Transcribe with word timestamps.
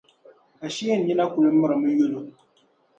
Ashee 0.65 0.95
n 0.97 1.01
nina 1.05 1.25
kuli 1.31 1.49
mirimi 1.59 1.89
yolo. 1.99 2.19